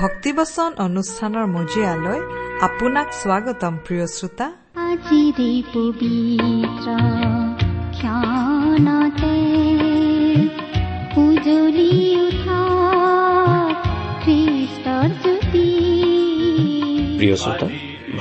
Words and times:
ভক্তিবচন 0.00 0.70
অনুষ্ঠানৰ 0.86 1.46
মজিয়ালৈ 1.56 2.20
আপোনাক 2.66 3.08
স্বাগতম 3.22 3.74
প্ৰিয় 3.86 4.06
শ্ৰোতা। 4.16 4.46
আজিৰে 4.90 5.50
পবিত্ৰ 5.74 6.86
ক্ষণতে 7.96 9.36
উজলি 11.24 11.92
উঠা 12.26 12.62
খ্ৰীষ্টৰ 14.22 15.08
জ্যোতি। 15.22 15.68
প্ৰিয় 17.18 17.36
শ্ৰোতা 17.42 17.66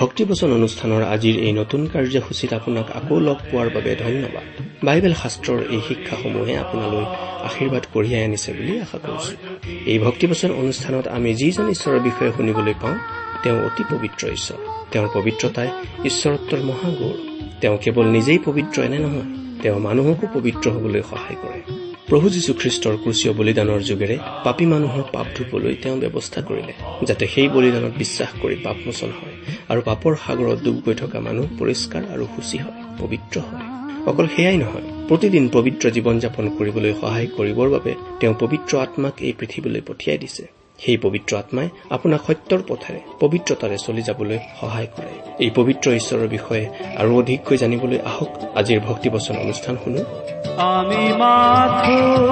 ভক্তিবচন 0.01 0.49
অনুষ্ঠানৰ 0.59 1.01
আজিৰ 1.13 1.35
এই 1.47 1.53
নতুন 1.61 1.81
কাৰ্যসূচীত 1.93 2.51
আপোনাক 2.59 2.87
আকৌ 2.99 3.15
লগ 3.27 3.37
পোৱাৰ 3.49 3.67
বাবে 3.75 3.91
ধন্যবাদ। 4.05 4.45
বাইবেল 4.87 5.13
শাস্ত্ৰৰ 5.21 5.59
এই 5.75 5.81
শিক্ষাসমূহে 5.87 6.53
আপোনালৈ 6.63 7.05
আশীৰ্বাদ 7.47 7.83
কঢ়িয়াই 7.93 8.23
আনিছে 8.27 8.49
বুলি 8.57 8.73
আশা 8.85 8.97
কৰিছো। 9.05 9.33
এই 9.85 9.99
ভক্তিবচন 9.99 10.51
অনুষ্ঠানত 10.51 11.07
আমি 11.07 11.33
যিজন 11.33 11.69
ঈশ্বৰৰ 11.69 11.99
বিষয়ে 11.99 12.31
শুনিবলৈ 12.37 12.73
পাওঁ 12.81 12.97
তেওঁ 13.43 13.65
অতি 13.65 13.83
পবিত্ৰ 13.91 14.27
ঈশ্বৰ। 14.27 14.57
তেওঁৰ 14.91 15.09
পবিত্ৰতাই 15.13 15.67
ঈশ্বৰত্বৰ 16.05 16.59
মহাগৌৰ। 16.59 17.17
তেওঁ 17.61 17.77
কেৱল 17.77 18.05
নিজেই 18.05 18.39
পবিত্ৰ 18.45 18.81
এনে 18.81 18.99
নহয় 18.99 19.27
তেওঁ 19.61 19.79
মানুহকো 19.79 20.27
পবিত্ৰ 20.33 20.71
হবলৈ 20.71 21.01
সহায় 21.01 21.37
কৰে। 21.41 21.61
প্ৰভু 22.07 22.29
যীশুখ্ৰীষ্টৰ 22.29 22.97
ক্ৰুচীয় 23.03 23.33
বলিদানৰ 23.33 23.79
যোগেৰে 23.79 24.17
পাপী 24.43 24.65
মানুহৰ 24.65 25.03
পাপ 25.13 25.27
ধুবলৈ 25.35 25.75
তেওঁ 25.75 25.97
ব্যৱস্থা 25.97 26.41
কৰিলে 26.41 26.73
যাতে 27.05 27.27
সেই 27.27 27.49
বলিদানত 27.49 27.97
বিশ্বাস 27.97 28.29
কৰি 28.41 28.55
পাপমোচন 28.55 29.07
হয় 29.07 29.35
আৰু 29.69 29.81
পাপৰ 29.81 30.15
সাগৰত 30.27 30.59
ডুব 30.63 30.75
গৈ 30.85 30.93
থকা 30.93 31.19
মানুহ 31.19 31.45
পৰিষ্কাৰ 31.59 32.03
আৰু 32.13 32.27
সূচী 32.35 32.57
হয় 32.57 32.83
পবিত্ৰ 32.99 33.39
হয়। 33.39 33.68
অকল 34.07 34.27
সেয়াই 34.35 34.57
নহয় 34.57 35.07
প্ৰতিদিন 35.07 35.49
পবিত্ৰ 35.53 35.89
জীৱন 35.89 36.19
যাপন 36.19 36.49
কৰিবলৈ 36.49 36.93
সহায় 37.01 37.27
কৰিবৰ 37.37 37.69
বাবে 37.69 37.95
তেওঁ 38.19 38.33
পবিত্ৰ 38.39 38.77
আত্মাক 38.77 39.13
এই 39.19 39.33
পৃথিৱীলৈ 39.33 39.81
পঠিয়াই 39.87 40.17
দিছে। 40.17 40.47
সেই 40.79 40.97
পবিত্ৰ 40.97 41.37
আত্মাই 41.37 41.69
আপোনাক 41.89 42.21
সত্যৰ 42.27 42.59
পথেৰে 42.67 42.99
পবিত্ৰতাৰে 43.19 43.77
চলি 43.77 44.01
যাবলৈ 44.01 44.39
সহায় 44.61 44.87
কৰে। 44.97 45.33
এই 45.39 45.51
পবিত্ৰ 45.55 45.91
ঈশ্বৰৰ 45.91 46.27
বিষয়ে 46.27 46.69
আৰু 46.97 47.19
অধিককৈ 47.19 47.57
জানিবলৈ 47.57 47.99
আহক। 47.99 48.29
আজিৰ 48.55 48.79
ভক্তিবচন 48.79 49.37
অনুষ্ঠান 49.37 49.77
শুনো। 49.83 50.05
আমি 50.57 51.13
মাথো 51.13 52.29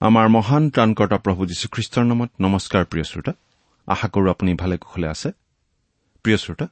আমাৰ 0.00 0.28
মহান 0.28 0.70
ত্ৰাণকৰ্তা 0.70 1.18
প্ৰভু 1.18 1.46
যীশুখ্ৰীষ্টৰ 1.46 2.04
নামত 2.04 2.30
নমস্কাৰ 2.40 2.84
প্ৰিয় 2.84 3.04
শ্ৰোতা। 3.04 3.32
আশা 3.86 4.08
কৰো 4.08 4.30
আপুনি 4.30 4.54
ভালে 4.54 4.76
কুশলে 4.76 5.08
আছে। 5.08 5.30
প্ৰিয় 6.22 6.36
শ্ৰোতা 6.36 6.66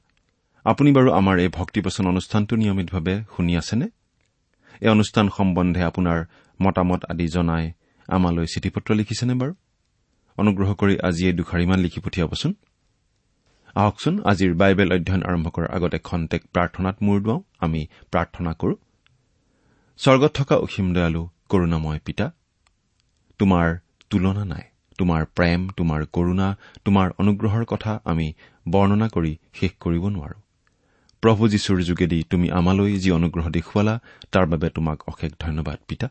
আপুনি 0.65 0.93
বাৰু 0.93 1.13
আমাৰ 1.13 1.39
এই 1.39 1.49
ভক্তিবচন 1.49 2.07
অনুষ্ঠানটো 2.07 2.57
নিয়মিতভাৱে 2.57 3.25
শুনি 3.37 3.57
আছেনে? 3.57 3.87
এই 4.81 4.89
অনুষ্ঠান 4.89 5.29
সম্বন্ধে 5.37 5.85
আপোনাৰ 5.85 6.25
মতামত 6.63 7.05
আদি 7.05 7.29
জনাই 7.29 7.73
আমালৈ 8.09 8.47
চিঠি 8.47 8.71
পত্ৰ 8.71 8.95
লিখিছেনে 8.95 9.35
বাৰু? 9.35 9.55
অনুগ্ৰহ 10.39 10.71
কৰি 10.75 10.95
আজি 11.09 11.23
এই 11.27 11.33
দুখাৰিমান 11.33 11.79
লিখি 11.79 12.01
পঠিয়াবচোন। 12.01 12.53
আহকচোন 13.75 14.15
আজিৰ 14.31 14.53
বাইবেল 14.55 14.89
অধ্যয়ন 14.93 15.23
আৰম্ভ 15.23 15.47
কৰাৰ 15.55 15.71
আগতে 15.77 15.99
খন্তেক 15.99 16.43
প্ৰাৰ্থনাত 16.55 16.97
মূৰ 17.03 17.19
দুৱাওঁ। 17.21 17.41
আমি 17.61 17.81
প্ৰাৰ্থনা 18.13 18.53
কৰো। 18.61 18.75
স্বৰ্গত 20.01 20.31
থকা 20.35 20.57
অসীম 20.57 20.87
দয়ালু 20.95 21.23
কৰুণাময় 21.49 22.01
পিতা 22.05 22.27
তোমাৰ 23.41 23.67
তুলনা 24.11 24.45
নাই 24.45 24.65
তোমাৰ 24.99 25.23
প্ৰেম 25.37 25.61
তোমাৰ 25.77 26.01
কৰুণা 26.13 26.49
তোমাৰ 26.85 27.09
অনুগ্ৰহৰ 27.19 27.65
কথা 27.65 27.93
আমি 28.05 28.27
বৰ্ণনা 28.69 29.09
কৰি 29.09 29.33
শেষ 29.55 29.73
কৰিব 29.81 30.05
নোৱাৰো। 30.09 30.39
প্ৰভু 31.23 31.43
যীশুৰ 31.49 31.79
যোগেদি 31.83 32.19
তুমি 32.31 32.47
আমালৈ 32.51 32.93
যি 32.99 33.11
অনুগ্ৰহ 33.11 33.47
দেখুৱালা 33.51 33.95
তাৰ 34.33 34.45
বাবে 34.47 34.69
তোমাক 34.71 34.99
অশেষ 35.09 35.33
ধন্যবাদ 35.41 35.79
পিতা। 35.89 36.09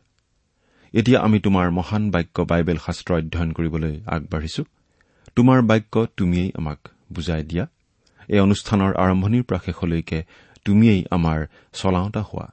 এতিয়া 0.94 1.20
আমি 1.20 1.38
তোমাৰ 1.40 1.70
মহান 1.70 2.10
বাক্য 2.10 2.42
বাইবেল 2.42 2.78
শাস্ত্ৰ 2.86 3.14
অধ্যয়ন 3.14 3.52
কৰিবলৈ 3.52 4.00
আগবাঢ়িছো। 4.06 4.64
তোমাৰ 5.36 5.62
বাক্য 5.62 6.06
তুমিয়েই 6.16 6.50
আমাক 6.54 6.78
বুজাই 7.12 7.42
দিয়া। 7.42 7.66
এই 8.28 8.40
অনুষ্ঠানৰ 8.40 8.92
আৰম্ভণিৰ 8.94 9.42
পৰা 9.42 9.58
শেষলৈকে 9.64 10.24
তুমিয়েই 10.64 11.04
আমাৰ 11.10 11.46
চলাওঁতা 11.72 12.22
হোৱা। 12.22 12.46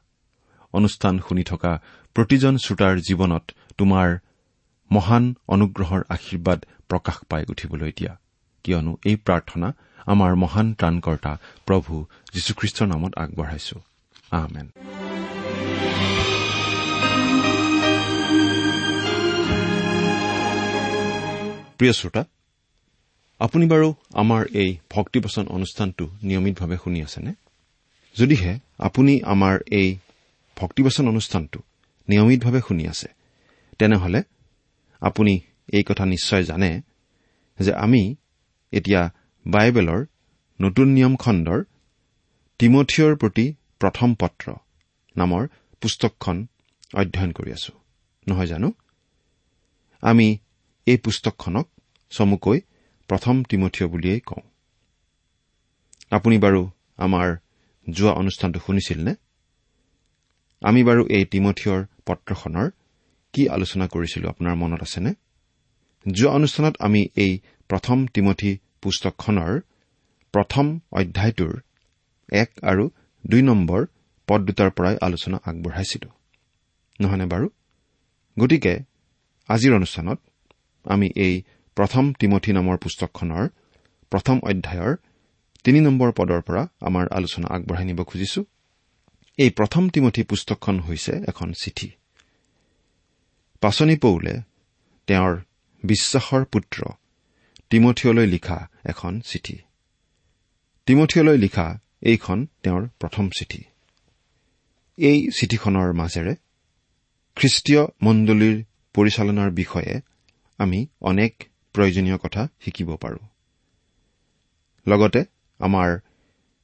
অনুষ্ঠান 0.73 1.19
শুনি 1.19 1.43
থকা 1.43 1.81
প্ৰতিজন 2.15 2.57
শ্ৰোতাৰ 2.57 2.99
জীৱনত 2.99 3.43
তোমাৰ 3.77 4.17
মহান 4.91 5.35
অনুগ্ৰহৰ 5.47 6.01
আশীৰ্বাদ 6.09 6.59
প্ৰকাশ 6.89 7.17
পাই 7.29 7.43
উঠিবলৈ 7.49 7.91
দিয়া। 7.97 8.13
কিয়নো 8.63 8.97
এই 9.05 9.15
প্ৰাৰ্থনা 9.15 9.73
আমাৰ 10.05 10.35
মহান 10.35 10.73
ত্ৰাণকৰ্তা 10.73 11.37
প্ৰভু 11.65 12.05
যীশুখ্ৰীষ্টৰ 12.33 12.87
নামত 12.87 13.13
আগবঢ়াইছো। 13.17 13.77
প্ৰিয় 21.81 21.93
শ্ৰোতা 21.93 22.25
আপুনি 23.39 23.65
বাৰু 23.67 23.93
আমাৰ 24.13 24.45
এই 24.47 24.77
ভক্তিবচন 24.89 25.47
অনুষ্ঠানটো 25.47 26.09
নিয়মিতভাৱে 26.23 26.77
শুনি 26.83 27.01
আছেনে? 27.01 27.33
যদিহে 28.15 28.59
আপুনি 28.77 29.21
আমাৰ 29.21 29.59
এই 29.71 29.97
ভক্তিবচন 30.57 31.07
অনুষ্ঠানটো 31.07 31.59
নিয়মিতভাৱে 32.09 32.61
শুনি 32.67 32.87
আছে 32.87 33.07
তেনেহলে 33.79 34.23
আপুনি 35.01 35.39
এই 35.73 35.83
কথা 35.83 36.05
নিশ্চয় 36.05 36.43
জানে 36.43 36.81
যে 37.59 37.73
আমি 37.73 38.15
এতিয়া 38.71 39.13
বাইবেলৰ 39.47 40.05
নতুন 40.61 40.87
নিয়ম 40.87 41.15
খণ্ডৰ 41.15 41.63
তিমঠিয়ৰ 42.59 43.15
প্ৰতি 43.15 43.53
প্ৰথম 43.79 44.15
পত্ৰ 44.15 44.53
নামৰ 45.17 45.47
পুস্তকখন 45.81 46.47
অধ্যয়ন 46.93 47.31
কৰি 47.31 47.51
আছো। 47.51 47.73
নহয় 48.27 48.45
জানো? 48.45 48.71
আমি 50.01 50.37
এই 50.87 50.97
পুস্তকখনক 50.97 51.67
চমুকৈ 52.11 52.59
প্ৰথম 53.09 53.35
তিমঠিয় 53.43 53.87
বুলিয়েই 53.89 54.21
কওঁ। 54.29 54.43
আপুনি 56.11 56.37
বাৰু 56.37 56.61
আমাৰ 56.97 57.27
যোৱা 57.87 58.11
অনুষ্ঠানটো 58.11 58.59
শুনিছিল 58.65 58.99
নে 59.07 59.13
আমি 60.61 60.81
বাৰু 60.83 61.01
এই 61.17 61.25
তিমঠিয়ৰ 61.25 61.79
পত্ৰখনৰ 62.07 62.67
কি 63.33 63.43
আলোচনা 63.49 63.85
কৰিছিলো 63.87 64.25
আপোনাৰ 64.29 64.55
মনত 64.55 64.81
আছেনে? 64.81 65.11
যোৱা 66.05 66.31
অনুষ্ঠানত 66.31 66.75
আমি 66.79 67.01
এই 67.15 67.31
প্ৰথম 67.69 67.97
তিমঠি 68.07 68.51
পুস্তকখনৰ 68.81 69.53
প্ৰথম 70.33 70.65
অধ্যায়টোৰ 70.91 71.53
এক 72.33 72.49
আৰু 72.61 72.83
দুই 73.23 73.41
নম্বৰ 73.41 73.81
পদ 74.27 74.39
দুটাৰ 74.47 74.69
পৰাই 74.71 74.95
আলোচনা 75.01 75.37
আগবঢ়াইছিলো। 75.49 76.09
নহয়নে 77.01 77.25
বাৰু? 77.25 77.47
গতিকে 78.37 78.73
আজিৰ 79.49 79.71
অনুষ্ঠানত 79.75 80.19
আমি 80.83 81.09
এই 81.15 81.41
প্ৰথম 81.75 82.13
তিমঠি 82.13 82.51
নামৰ 82.51 82.77
পুস্তকখনৰ 82.77 83.47
প্ৰথম 84.09 84.39
অধ্যায়ৰ 84.39 84.95
তিনি 85.63 85.79
নম্বৰ 85.79 86.11
পদৰ 86.11 86.41
পৰা 86.41 86.67
আমাৰ 86.81 87.07
আলোচনা 87.07 87.47
আগবঢ়াই 87.47 87.85
নিব 87.85 88.03
খুজিছো। 88.03 88.45
এই 89.37 89.49
প্ৰথম 89.49 89.89
তিমঠি 89.89 90.23
পুস্তকখন 90.23 90.79
হৈছে 90.79 91.11
এখন 91.27 91.53
চিঠি। 91.53 91.91
পাচনি 93.61 93.95
পৌলে 93.95 94.41
তেওঁৰ 95.07 95.41
বিশ্বাসৰ 95.83 96.45
পুত্ৰ 96.45 96.83
তিমঠিয়লৈ 97.69 98.27
লিখা 98.27 98.67
এখন 98.85 99.21
চিঠি। 99.21 99.57
তিমঠিয়লৈ 100.85 101.37
লিখা 101.37 101.79
এইখন 102.01 102.47
তেওঁৰ 102.63 102.87
প্ৰথম 102.99 103.29
চিঠি। 103.29 103.63
এই 104.97 105.27
চিঠিখনৰ 105.39 105.93
মাজেৰে 105.93 106.35
খ্ৰীষ্টীয় 107.35 107.85
মণ্ডলীৰ 108.01 108.63
পৰিচালনাৰ 108.93 109.51
বিষয়ে 109.51 110.01
আমি 110.61 110.79
অনেক 111.01 111.33
প্ৰয়োজনীয় 111.75 112.17
কথা 112.17 112.41
শিকিব 112.63 112.89
পাৰোঁ। 112.95 113.23
লগতে 114.87 115.21
আমাৰ 115.59 115.89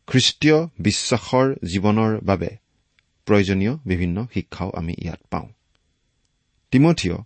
খ্ৰীষ্টীয় 0.08 0.58
বিশ্বাসৰ 0.80 1.48
জীৱনৰ 1.64 2.12
বাবে 2.24 2.50
প্ৰয়োজনীয় 3.28 3.74
বিভিন্ন 3.86 4.18
শিক্ষাও 4.34 4.70
আমি 4.80 4.94
ইয়াত 4.98 5.22
পাওঁ। 5.32 5.48
তিমঠিয় 6.74 7.18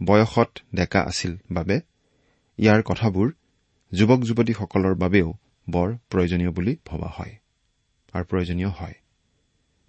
বয়সত 0.00 0.50
ডেকা 0.74 1.00
আছিল 1.00 1.32
বাবে 1.50 1.76
ইয়াৰ 2.58 2.80
কথাবোৰ 2.82 3.28
যুৱক 3.92 4.20
যুৱতীসকলৰ 4.28 4.94
বাবেও 4.94 5.28
বৰ 5.66 5.88
প্ৰয়োজনীয় 6.10 6.50
বুলি 6.50 6.72
ভবা 6.86 7.08
হয় 7.16 7.34
আৰু 8.14 8.24
প্ৰয়োজনীয় 8.24 8.70
হয়। 8.78 8.96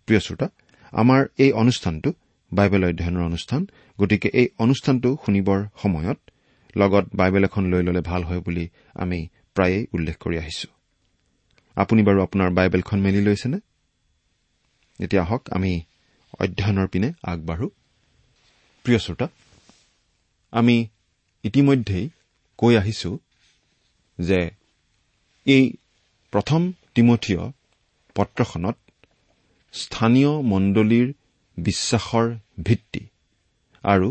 প্ৰিয় 0.07 0.19
শ্ৰোতা 0.19 0.47
আমাৰ 0.93 1.21
এই 1.37 1.51
অনুষ্ঠানটো 1.61 2.09
বাইবেল 2.51 2.83
অধ্যয়নৰ 2.85 3.23
অনুষ্ঠান 3.25 3.61
গতিকে 3.99 4.29
এই 4.33 4.47
অনুষ্ঠানটো 4.57 5.09
শুনিবৰ 5.25 5.59
সময়ত 5.81 6.19
লগত 6.79 7.05
বাইবেল 7.15 7.43
এখন 7.43 7.63
লৈ 7.71 7.81
ললে 7.87 8.01
ভাল 8.01 8.21
হয় 8.23 8.41
বুলি 8.45 8.65
আমি 9.03 9.19
প্ৰায়েই 9.55 9.83
উল্লেখ 9.95 10.15
কৰি 10.23 10.35
আহিছো। 10.37 10.67
আপুনি 11.77 12.01
বাৰু 12.07 12.19
আপোনাৰ 12.27 12.49
বাইবেলখন 12.57 12.99
মেলি 13.05 13.21
লৈছেনে? 13.27 13.59
এতিয়া 14.99 15.23
আহক 15.23 15.41
আমি 15.51 15.71
অধ্যয়নৰ 16.39 16.87
পিনে 16.87 17.09
আগবাঢ়ো। 17.31 17.67
প্ৰিয় 18.85 18.99
শ্ৰোতা 19.05 19.27
আমি 20.53 20.75
ইতিমধ্যেই 21.43 22.05
কৈ 22.59 22.73
আহিছো 22.75 23.11
যে 24.19 24.39
এই 25.45 25.63
প্ৰথম 26.33 26.61
তিমঠীয় 26.95 27.43
পত্ৰখনত 28.15 28.77
স্থানীয় 29.73 30.31
মণ্ডলীৰ 30.51 31.07
বিশ্বাসৰ 31.57 32.27
ভিত্তি 32.63 33.03
আৰু 33.83 34.07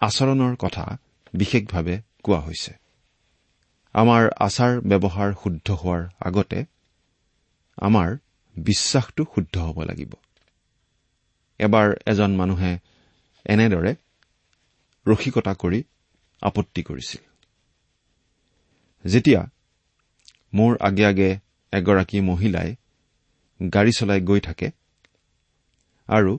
আচৰণৰ 0.00 0.54
কথা 0.56 0.84
বিশেষভাৱে 1.34 1.94
কোৱা 2.22 2.40
হৈছে। 2.40 2.72
আমাৰ 3.94 4.22
আচাৰ 4.40 4.80
ব্যৱহাৰ 4.80 5.30
শুদ্ধ 5.42 5.70
হোৱাৰ 5.70 6.02
আগতে 6.20 6.64
আমাৰ 7.78 8.16
বিশ্বাসটো 8.56 9.22
শুদ্ধ 9.34 9.58
হ'ব 9.58 9.82
লাগিব। 9.82 10.12
এবাৰ 11.58 11.88
এজন 12.06 12.30
মানুহে 12.36 12.72
এনেদৰে 13.46 13.92
ৰসিকতা 15.06 15.52
কৰি 15.54 15.80
আপত্তি 16.42 16.82
কৰিছিল। 16.82 17.22
যেতিয়া 19.04 19.40
মোৰ 20.54 20.76
আগে 20.80 21.04
আগে 21.06 21.30
এগৰাকী 21.72 22.20
মহিলাই 22.20 22.74
গাড়ী 23.74 23.92
চলাই 23.92 24.20
গৈ 24.20 24.40
থাকে 24.40 24.68
আৰু 26.08 26.38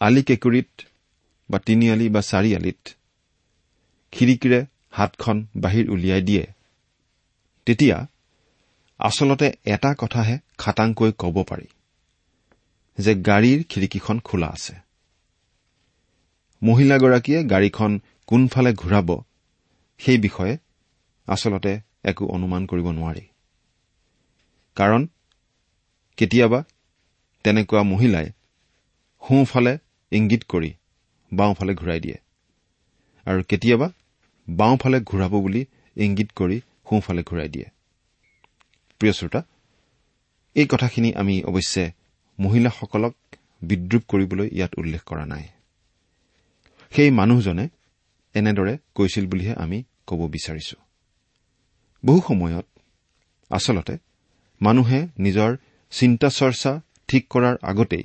আলি 0.00 0.22
কেঁকুৰিত 0.22 0.70
বা 1.50 1.58
তিনিআলি 1.58 2.08
বা 2.08 2.20
চাৰিআলিত 2.20 2.82
খিৰিকীৰে 4.12 4.66
হাতখন 4.90 5.46
বাহিৰ 5.56 5.90
উলিয়াই 5.90 6.22
দিয়ে। 6.22 6.44
তেতিয়া 7.66 8.06
আচলতে 8.98 9.52
এটা 9.64 9.94
কথাহে 9.98 10.38
খাটাংকৈ 10.58 11.12
ক'ব 11.18 11.36
পাৰি 11.42 11.68
যে 12.98 13.12
গাড়ীৰ 13.14 13.64
খিৰিকীখন 13.68 14.16
খোলা 14.18 14.46
আছে। 14.46 14.74
মহিলাগৰাকীয়ে 16.62 17.44
গাড়ীখন 17.44 18.00
কোনফালে 18.26 18.72
ঘূৰাব 18.72 19.08
সেই 19.98 20.18
বিষয়ে 20.18 20.58
আচলতে 21.28 21.80
একো 22.04 22.24
অনুমান 22.26 22.66
কৰিব 22.66 22.86
নোৱাৰি। 22.90 23.24
কাৰণ 24.76 25.02
কেতিয়াবা 26.16 26.64
তেনেকুৱা 27.44 27.82
মহিলাই 27.82 28.26
সোঁফালে 29.22 29.78
ইংগিত 30.12 30.42
কৰি 30.48 30.70
বাওঁফালে 31.32 31.74
ঘূৰাই 31.74 32.00
দিয়ে। 32.00 32.18
আৰু 33.26 33.42
কেতিয়াবা 33.48 33.88
বাওঁফালে 34.48 35.00
ঘূৰাব 35.00 35.30
বুলি 35.30 35.64
ইংগিত 35.96 36.30
কৰি 36.36 36.60
সোঁফালে 36.60 37.22
ঘূৰাই 37.22 37.48
দিয়ে। 37.48 37.68
প্ৰিয় 39.00 39.12
শ্ৰোতা 39.12 39.42
এই 40.56 40.66
কথাখিনি 40.66 41.14
আমি 41.14 41.42
অৱশ্যে 41.42 41.92
মহিলাসকলক 42.38 43.14
বিদ্ৰূপ 43.62 44.02
কৰিবলৈ 44.08 44.48
ইয়াত 44.52 44.72
উল্লেখ 44.78 45.02
কৰা 45.04 45.24
নাই। 45.26 45.48
সেই 46.90 47.10
মানুহজনে 47.10 47.68
এনেদৰে 48.34 48.78
কৈছিল 48.94 49.26
বুলিহে 49.26 49.54
আমি 49.54 49.82
ক'ব 50.06 50.20
বিচাৰিছো। 50.28 50.76
বহু 52.04 52.20
সময়ত 52.28 52.66
আচলতে 53.50 53.98
মানুহে 54.62 55.08
নিজৰ 55.18 55.56
চিন্তা 55.90 56.28
চৰ্চা 56.28 56.80
ঠিক 57.08 57.26
কৰাৰ 57.30 57.56
আগতেই 57.62 58.02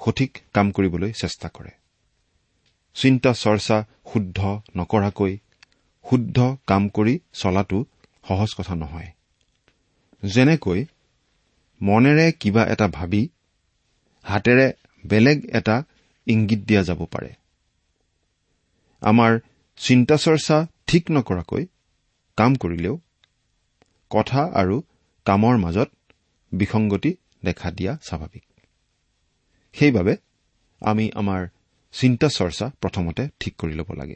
সঠিক 0.00 0.38
কাম 0.52 0.70
কৰিবলৈ 0.70 1.12
চেষ্টা 1.12 1.48
কৰে। 1.48 1.70
চিন্তা 2.94 3.32
চৰ্চা 3.32 3.84
শুদ্ধ 4.12 4.38
নকৰাকৈ 4.76 5.38
শুদ্ধ 6.10 6.56
কাম 6.66 6.88
কৰি 6.88 7.18
চলাটো 7.32 7.84
সহজ 8.28 8.50
কথা 8.58 8.74
নহয়। 8.74 9.10
যেনেকৈ 10.22 10.84
মনেৰে 11.82 12.32
কিবা 12.32 12.66
এটা 12.66 12.88
ভাবি 12.88 13.28
হাতেৰে 14.22 14.72
বেলেগ 15.06 15.44
এটা 15.44 15.82
ইংগিত 16.26 16.58
দিয়া 16.58 16.82
যাব 16.82 17.00
পাৰে। 17.04 17.32
আমাৰ 19.00 19.40
চিন্তা 19.76 20.16
চৰ্চা 20.16 20.66
ঠিক 20.86 21.10
নকৰাকৈ 21.10 21.66
কাম 22.36 22.54
কৰিলেও 22.54 22.98
কথা 24.10 24.40
আৰু 24.54 24.82
কামৰ 25.24 25.56
মাজত 25.56 25.90
বিসংগতি 26.52 27.16
দেখা 27.44 27.70
দিয়া 27.70 27.98
স্বাভাৱিক। 28.02 28.44
সেইবাবে 29.72 30.16
আমি 30.80 31.10
আমাৰ 31.14 31.46
চিন্তা 31.92 32.28
চৰ্চা 32.28 32.70
প্ৰথমতে 32.80 33.28
ঠিক 33.40 33.56
কৰি 33.56 33.72
ল'ব 33.72 33.92
লাগে। 33.92 34.14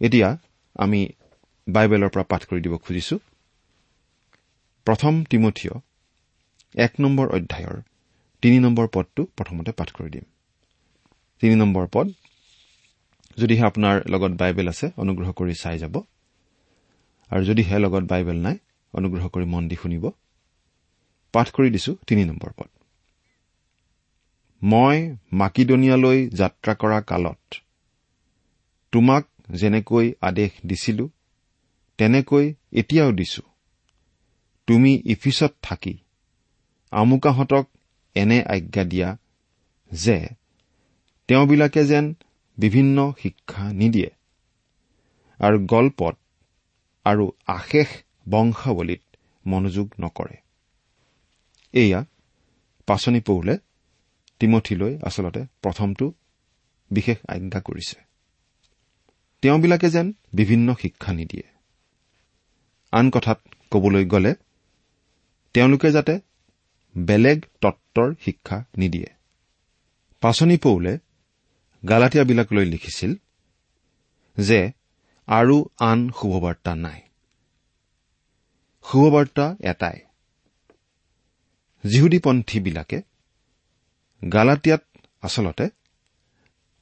এতিয়া 0.00 0.38
আমি 0.78 1.00
বাইবেলৰ 1.66 2.08
পৰা 2.08 2.22
পাঠ 2.22 2.42
কৰি 2.44 2.60
দিব 2.60 2.74
খুজিছো। 2.76 3.16
প্ৰথম 4.86 5.24
তিমঠিয় 5.24 5.74
এক 6.74 6.92
নম্বৰ 7.00 7.26
অধ্যায়ৰ 7.28 7.76
তিনি 8.42 8.58
নম্বৰ 8.58 8.86
পদটো 8.94 9.22
প্ৰথমতে 9.36 9.70
পাঠ 9.72 9.88
কৰি 9.92 10.10
দিম। 10.10 10.24
তিনি 11.42 11.54
নম্বৰ 11.54 11.86
পদ 11.92 12.06
যদিহে 13.38 13.64
আপোনাৰ 13.66 13.94
লগত 14.08 14.32
বাইবেল 14.32 14.68
আছে 14.68 14.86
অনুগ্ৰহ 14.96 15.28
কৰি 15.32 15.54
চাই 15.54 15.78
যাব। 15.78 15.94
আৰু 17.30 17.42
যদিহে 17.44 17.78
লগত 17.78 18.04
বাইবেল 18.04 18.38
নাই 18.46 18.56
অনুগ্ৰহ 18.94 19.24
কৰি 19.28 19.44
মন 19.44 19.68
দি 19.68 19.76
শুনিব। 19.82 20.04
পাঠ 21.34 21.46
কৰি 21.50 21.68
দিছো 21.70 21.92
তিনি 22.06 22.24
নম্বৰ 22.24 22.50
পদ। 22.58 22.68
মই 24.62 24.96
মাকিদনিয়ালৈ 25.32 26.18
যাত্ৰা 26.30 26.72
কৰা 26.74 26.98
কালত 27.00 27.42
তোমাক 28.92 29.24
যেনেকৈ 29.48 30.12
আদেশ 30.20 30.50
দিছিলো 30.66 31.08
তেনেকৈ 31.98 32.54
এতিয়াও 32.72 33.12
দিছো। 33.12 33.42
তুমি 34.66 35.02
ইফিচত 35.04 35.54
থাকি 35.62 35.98
আমোকাহঁতক 36.90 37.66
এনে 38.14 38.42
আজ্ঞা 38.42 38.84
দিয়া 38.84 39.16
যে 39.92 40.26
তেওঁবিলাকে 41.28 41.84
যেন 41.84 42.14
বিভিন্ন 42.58 43.14
শিক্ষা 43.22 43.72
নিদিয়ে 43.72 44.10
আৰু 45.38 45.66
গল্পত 45.66 46.16
আৰু 47.04 47.32
আশেষ 47.46 47.88
বংশাৱলীত 48.28 49.00
মনোযোগ 49.46 49.92
নকৰে। 50.00 50.36
এয়া 51.72 52.04
পাচনি 52.86 53.20
পৌলে 53.20 53.58
তিমঠিলৈ 54.40 54.98
আচলতে 55.02 55.46
প্ৰথমটো 55.62 56.12
বিশেষ 56.90 57.18
আজ্ঞা 57.28 57.60
কৰিছে। 57.60 58.07
তেওঁবিলাকে 59.42 59.90
যেন 59.90 60.12
বিভিন্ন 60.32 60.74
শিক্ষা 60.74 61.12
নিদিয়ে। 61.12 61.42
আন 62.92 63.10
কথাত 63.10 63.40
কবলৈ 63.70 64.06
গ'লে 64.06 64.34
তেওঁলোকে 65.54 65.92
যাতে 65.92 66.20
বেলেগ 66.98 67.44
তত্বৰ 67.60 68.14
শিক্ষা 68.24 68.64
নিদিয়ে। 68.76 69.06
পাচনি 70.20 70.56
পৌলে 70.56 70.98
গালাটীয়াবিলাকলৈ 71.88 72.64
লিখিছিল 72.64 73.14
যে 74.38 74.72
আৰু 75.26 75.64
আন 75.80 76.10
শুভবাৰ্তা 76.20 76.74
নাই। 76.74 77.02
শুভবাৰ্তা 78.84 79.56
এটাই। 79.60 80.00
যিহুদীপন্থীবিলাকে 81.84 83.02
গালাটীয়াত 84.32 84.82
আচলতে 85.20 85.68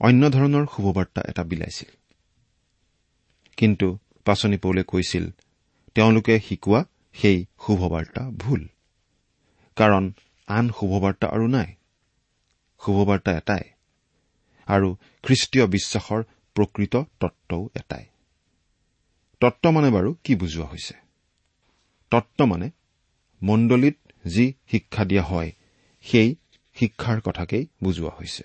অন্য 0.01 0.31
ধৰণৰ 0.31 0.67
শুভবাৰ্তা 0.77 1.23
এটা 1.29 1.45
বিলাইছিল। 1.45 2.06
কিন্তু 3.57 3.99
পাচনি 4.25 4.57
পৌলে 4.57 4.83
কৈছিল 4.83 5.31
তেওঁলোকে 5.95 6.41
শিকোৱা 6.41 6.85
সেই 7.15 7.47
শুভবাৰ্তা 7.67 8.31
ভুল। 8.31 8.69
কাৰণ 9.77 10.13
আন 10.47 10.69
শুভবাৰ্তা 10.69 11.27
আৰু 11.27 11.47
নাই। 11.47 11.75
শুভবাৰ্তা 12.81 13.37
এটাই। 13.37 13.61
আৰু 14.67 14.97
খ্ৰীষ্টীয় 15.23 15.67
বিশ্বাসৰ 15.67 16.23
প্ৰকৃত 16.55 16.97
তত্বও 17.21 17.69
এটাই। 17.75 18.05
তত্ব 19.41 19.71
মানে 19.71 19.89
বাৰু 19.91 20.15
কি 20.25 20.35
বুজোৱা 20.35 20.67
হৈছে? 20.67 20.95
তত্ব 22.11 22.45
মানে 22.45 22.71
মণ্ডলীত 23.43 23.97
যি 24.27 24.53
শিক্ষা 24.71 25.05
দিয়া 25.05 25.23
হয় 25.23 25.53
সেই 26.03 26.35
শিক্ষাৰ 26.75 27.21
কথাকেই 27.21 27.67
বুজোৱা 27.85 28.11
হৈছে। 28.19 28.43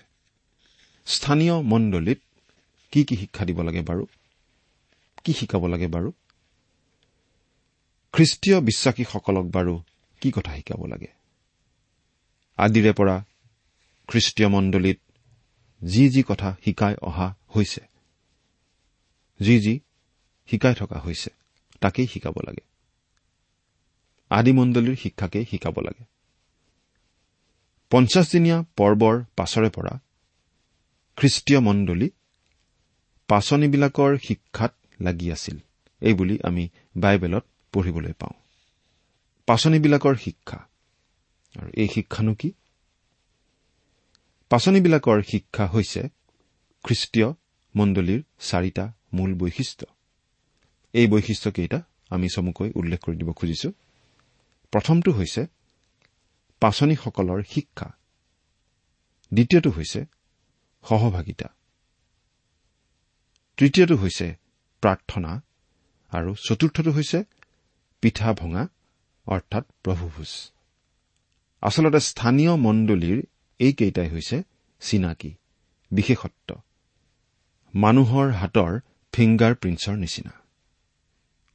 স্থানীয় 1.06 1.62
মণ্ডলীত 1.62 2.20
কি 2.90 3.04
কি 3.04 3.16
শিক্ষা 3.16 3.44
দিব 3.44 3.62
লাগে 3.62 3.82
বাৰু? 3.82 4.06
কি 5.24 5.32
শিকাব 5.32 5.66
লাগে 5.66 5.86
বাৰু? 5.86 6.12
খ্ৰীষ্টীয় 8.12 8.60
বিশ্বাসীসকলক 8.60 9.44
বাৰু 9.44 9.82
কি 10.20 10.30
কথা 10.30 10.56
শিকাব 10.56 10.84
লাগে? 10.86 11.10
আদিৰে 12.56 12.92
পৰা 12.92 13.24
খ্ৰীষ্টীয় 14.08 14.48
মণ্ডলীত 14.48 14.98
যি 15.84 16.08
যি 16.08 16.22
কথা 16.22 16.56
শিকাই 16.64 16.94
অহা 17.02 17.34
হৈছে 17.56 17.80
যি 19.40 19.60
যি 19.60 19.80
শিকাই 20.46 20.74
থকা 20.74 20.98
হৈছে 20.98 21.30
তাকেই 21.80 22.06
শিকাব 22.06 22.34
লাগে। 22.46 22.64
আদিমণ্ডলীৰ 24.30 24.96
শিক্ষাকেই 24.96 25.44
শিকাব 25.44 25.80
লাগে। 25.80 26.04
পঞ্চাছদিনীয়া 27.90 28.64
পৰ্বৰ 28.76 29.24
পাছৰে 29.36 29.70
পৰা 29.70 29.98
খ্ৰীষ্টীয় 31.16 31.60
মণ্ডলী 31.60 32.10
পাচনিবিলাকৰ 33.28 34.18
শিক্ষাত 34.18 34.74
লাগি 35.02 35.32
আছিল। 35.32 35.58
এইবুলি 36.00 36.38
আমি 36.44 36.68
বাইবেলত 36.96 37.44
পঢ়িবলৈ 37.72 38.12
পাওঁ। 38.12 38.34
পাচনিবিলাকৰ 39.46 40.14
শিক্ষা। 40.14 40.58
আৰু 41.58 41.70
এই 41.74 41.88
শিক্ষানো 41.88 42.34
কি? 42.34 42.52
পাচনিবিলাকৰ 44.50 45.22
শিক্ষা 45.22 45.66
হৈছে 45.66 46.02
খ্ৰীষ্টীয় 46.84 47.32
মণ্ডলীৰ 47.76 48.22
চাৰিটা 48.38 48.92
মূল 49.12 49.34
বৈশিষ্ট্য। 49.34 49.86
এই 50.92 51.06
বৈশিষ্ট্যকেইটা 51.06 51.82
আমি 52.10 52.28
চমুকৈ 52.34 52.70
উল্লেখ 52.74 53.00
কৰি 53.00 53.16
দিব 53.16 53.32
খুজিছো। 53.32 53.72
প্ৰথমটো 54.70 55.12
হৈছে 55.12 55.46
পাচনীসকলৰ 56.60 57.42
শিক্ষা। 57.42 57.88
দ্বিতীয়টো 59.34 59.70
হৈছে 59.70 60.04
সহভাগিতা। 60.88 61.48
তৃতীয়টো 63.56 63.96
হৈছে 63.96 64.36
প্ৰাৰ্থনা 64.82 65.32
আৰু 66.12 66.34
চতুৰ্থটো 66.48 66.90
হৈছে 66.90 67.18
পিঠা 68.02 68.32
ভঙা 68.32 68.62
অৰ্থাৎ 69.26 69.64
প্ৰভুভোজ। 69.84 70.32
আচলতে 71.62 72.00
স্থানীয় 72.00 72.52
মণ্ডলীৰ 72.56 73.18
এইকেইটাই 73.58 74.08
হৈছে 74.08 74.42
চিনাকি 74.80 75.30
বিশেষত্ব। 75.90 76.48
মানুহৰ 77.74 78.30
হাতৰ 78.30 78.80
ফিংগাৰ 79.12 79.52
প্ৰিণ্টছৰ 79.54 79.96
নিচিনা। 79.96 80.32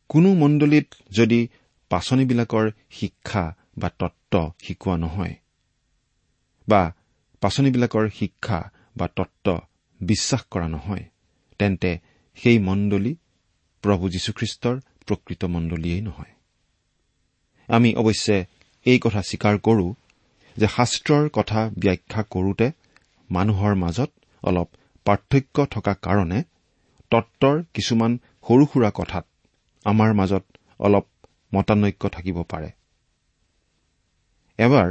কোনো 0.10 0.30
মণ্ডলীত 0.34 0.96
যদি 1.12 1.48
পাচনিবিলাকৰ 1.90 2.72
শিক্ষা 2.92 3.44
বা 3.78 3.90
তত্ব 4.00 4.52
শিকোৱা 4.64 4.98
নহয় 4.98 5.36
বা 6.68 6.82
পাচনিবিলাকৰ 7.42 8.10
শিক্ষা 8.10 8.60
বা 8.98 9.08
তত্ব 9.16 9.48
বিশ্বাস 10.02 10.42
কৰা 10.52 10.68
নহয় 10.68 11.04
তেন্তে 11.60 11.92
সেই 12.38 12.58
মণ্ডলী 12.60 13.14
প্ৰভু 13.84 14.04
যীশুখ্ৰীষ্টৰ 14.10 14.76
প্ৰকৃত 15.08 15.42
মণ্ডলীয়েই 15.46 16.02
নহয়। 16.02 16.34
আমি 17.70 17.90
অৱশ্যে 17.96 18.38
এই 18.86 19.00
কথা 19.00 19.22
স্বীকাৰ 19.22 19.56
কৰো 19.58 19.88
যে 20.58 20.68
শাস্ত্ৰৰ 20.68 21.26
কথা 21.30 21.60
ব্যাখ্যা 21.80 22.22
কৰোতে 22.34 22.68
মানুহৰ 23.30 23.74
মাজত 23.76 24.12
অলপ 24.44 24.68
পাৰ্থক্য 25.06 25.58
থকা 25.66 25.94
কাৰণে 26.06 26.40
তত্বৰ 27.12 27.56
কিছুমান 27.74 28.12
সৰু 28.48 28.64
সুৰা 28.66 28.92
কথাত 28.96 29.26
আমাৰ 29.86 30.10
মাজত 30.14 30.44
অলপ 30.80 31.06
মতানৈক্য 31.56 32.04
থাকিব 32.10 32.38
পাৰে। 32.44 32.70
এবাৰ 34.60 34.90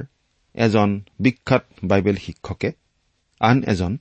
এজন 0.55 0.91
বিখ্যাত 1.21 1.65
বাইবেল 1.85 2.17
শিক্ষকে 2.17 2.71
আন 3.41 3.57
এজন 3.63 3.93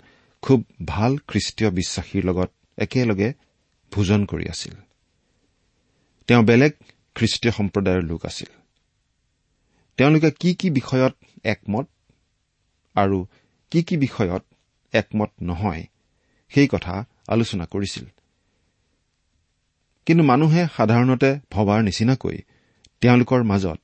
খুব 0.44 0.60
ভাল 0.86 1.12
খ্ৰীষ্টীয় 1.28 1.70
বিশ্বাসীৰ 1.70 2.24
লগত 2.26 2.52
একেলগে 2.78 3.34
ভোজন 3.92 4.26
কৰি 4.26 4.50
আছিল। 4.50 4.76
তেওঁ 6.28 6.44
বেলেগ 6.44 6.72
খ্ৰীষ্টীয় 7.16 7.54
সম্প্ৰদায়ৰ 7.54 8.04
লোক 8.04 8.26
আছিল। 8.26 8.48
তেওঁলোকে 9.98 10.32
কি 10.32 10.54
কি 10.54 10.70
বিষয়ত 10.70 11.14
একমত 11.44 11.88
আৰু 12.96 13.26
কি 13.72 13.84
কি 13.84 13.98
বিষয়ত 13.98 14.44
একমত 14.94 15.32
নহয় 15.44 15.84
সেই 16.50 16.68
কথা 16.68 17.06
আলোচনা 17.28 17.66
কৰিছিল। 17.66 18.06
কিন্তু 20.06 20.24
মানুহে 20.24 20.68
সাধাৰণতে 20.78 21.40
ভবাৰ 21.52 21.84
নিচিনাকৈ 21.84 22.38
তেওঁলোকৰ 23.02 23.44
মাজত 23.44 23.80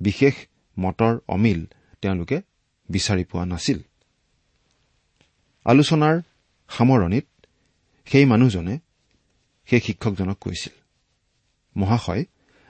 বিশেষ 0.00 0.34
মতৰ 0.78 1.18
অমিল 1.28 1.66
তেওঁলোকে 2.02 2.42
বিচাৰি 2.88 3.24
পোৱা 3.24 3.44
নাছিল। 3.44 3.78
আলোচনাৰ 5.64 6.20
সামৰণিত 6.68 7.26
সেই 8.10 8.24
মানুহজনে 8.24 8.74
সেই 9.68 9.80
শিক্ষকজনক 9.80 10.38
কৈছিল 10.40 10.74
মহাশয় 11.76 12.24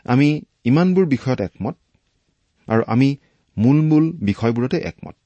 আমি 0.06 0.28
ইমানবোৰ 0.64 1.06
বিষয়ত 1.06 1.40
একমত 1.40 1.76
আৰু 2.68 2.82
আমি 2.86 3.08
মূল 3.56 3.78
মূল 3.80 4.04
বিষয়বোৰতে 4.20 4.78
একমত। 4.80 5.16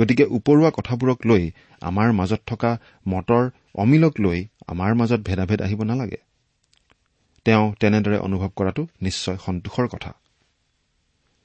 গতিকে 0.00 0.24
ওপৰুৱা 0.24 0.70
কথাবোৰক 0.70 1.18
লৈ 1.26 1.42
আমাৰ 1.80 2.12
মাজত 2.12 2.40
থকা 2.46 2.70
মতৰ 3.08 3.50
অমিলক 3.74 4.14
লৈ 4.20 4.38
আমাৰ 4.66 4.94
মাজত 4.94 5.20
ভেদাভেদ 5.20 5.60
আহিব 5.62 5.82
নালাগে। 5.82 6.20
তেওঁ 7.46 7.64
তেনেদৰে 7.80 8.18
অনুভৱ 8.18 8.50
কৰাটো 8.56 8.82
নিশ্চয় 9.02 9.38
সন্তোষৰ 9.46 9.86
কথা। 9.88 10.12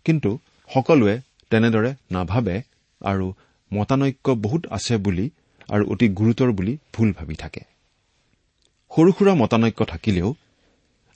কিন্তু 0.05 0.29
সকলোৱে 0.69 1.15
তেনেদৰে 1.49 1.91
নাভাবে 2.11 2.55
আৰু 3.01 3.25
মতানৈক্য 3.71 4.27
বহুত 4.35 4.67
আছে 4.67 4.97
বুলি 4.97 5.29
আৰু 5.69 5.83
অতি 5.91 6.07
গুৰুতৰ 6.09 6.51
বুলি 6.51 6.77
ভুল 6.93 7.09
ভাবি 7.13 7.35
থাকে। 7.35 7.61
সৰু 8.91 9.11
সুৰা 9.11 9.33
মতানৈক্য 9.33 9.85
থাকিলেও 9.85 10.29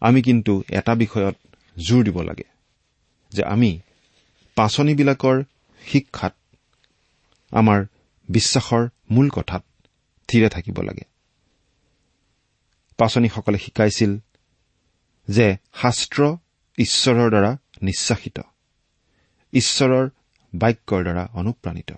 আমি 0.02 0.22
কিন্তু 0.22 0.54
এটা 0.70 0.94
বিষয়ত 0.96 1.36
জোৰ 1.88 2.04
দিব 2.04 2.18
লাগে 2.22 2.48
যে 3.32 3.44
আমি 3.44 3.72
পাচনিবিলাকৰ 4.56 5.44
শিক্ষাত 5.82 6.34
আমাৰ 7.52 7.80
বিশ্বাসৰ 8.30 8.84
মূল 9.12 9.28
কথাত 9.30 9.64
থিৰে 10.28 10.50
থাকিব 10.50 10.78
লাগে। 10.82 11.06
পাচনীসকলে 12.98 13.58
শিকাইছিল 13.58 14.12
যে 15.28 15.48
শাস্ত্ৰ 15.82 16.22
ঈশ্বৰৰ 16.78 17.30
দ্বাৰা 17.30 17.52
নিশ্বাসিত 17.82 18.38
ঈশ্বৰৰ 19.54 20.10
বাক্যৰ 20.54 21.02
দ্বাৰা 21.04 21.24
অনুপ্ৰাণিত। 21.34 21.92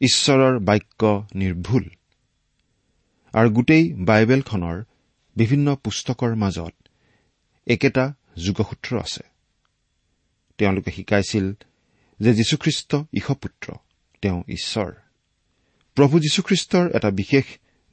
ঈশ্বৰৰ 0.00 0.58
বাক্য 0.58 1.26
নিৰ্ভুল। 1.34 1.88
আৰু 3.32 3.50
গোটেই 3.50 3.94
বাইবেলখনৰ 3.94 4.84
বিভিন্ন 5.36 5.74
পুস্তকৰ 5.74 6.34
মাজত 6.34 6.74
একেটা 7.66 8.14
যোগসূত্ৰ 8.44 8.98
আছে। 8.98 9.22
তেওঁলোকে 10.58 10.90
শিকাইছিল 10.90 11.52
যে 12.20 12.34
যীশুখ্ৰীষ্ট 12.34 12.96
ঈশপুত্ৰ 12.96 13.72
তেওঁ 14.22 14.42
ঈশ্বৰ। 14.48 14.92
প্ৰভু 15.94 16.18
যীশুখ্ৰীষ্টৰ 16.18 16.90
এটা 16.96 17.10
বিশেষ 17.10 17.44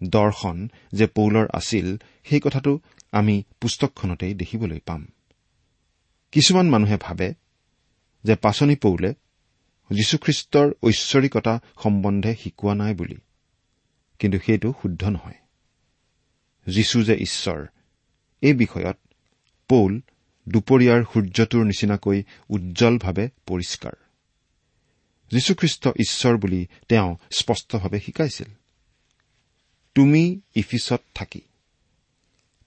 দৰ্শন 0.04 0.70
যে 0.92 1.08
পৌলৰ 1.08 1.48
আছিল 1.54 1.98
সেই 2.24 2.40
কথাটো 2.40 2.80
আমি 3.12 3.44
পুস্তকখনতেই 3.62 4.34
দেখিবলৈ 4.34 4.80
পাম। 4.80 5.08
কিছুমান 6.32 6.70
মানুহে 6.70 6.98
ভাবে 7.02 7.34
যে 8.24 8.36
পাচনি 8.36 8.76
পৌলে 8.76 9.14
যীশুখ্ৰীষ্টৰ 9.92 10.72
ঐশ্বৰিকতা 10.84 11.60
সম্বন্ধে 11.84 12.36
শিকোৱা 12.36 12.76
নাই 12.76 12.94
বুলি। 12.94 13.18
কিন্তু 14.20 14.40
সেইটো 14.46 14.74
শুদ্ধ 14.82 15.04
নহয়। 15.04 15.34
যীশু 16.68 17.04
যে 17.04 17.14
ঈশ্বৰ 17.14 17.66
এই 18.42 18.54
বিষয়ত 18.54 18.98
পৌল 19.68 20.02
দুপৰীয়াৰ 20.50 21.04
সূৰ্যটোৰ 21.14 21.66
নিচিনাকৈ 21.66 22.24
উজ্জ্বলভাৱে 22.50 23.30
পৰিষ্কাৰ। 23.48 23.92
যীশুখ্ৰীষ্ট 25.32 25.88
ঈশ্বৰ 25.88 26.38
বুলি 26.38 26.68
তেওঁ 26.88 27.16
স্পষ্টভাৱে 27.38 28.00
শিকাইছিল। 28.00 28.48
তুমি 29.96 30.40
ইফিছত 30.56 31.02
থাকি 31.16 31.42